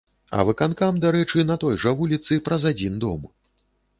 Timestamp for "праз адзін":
2.47-2.99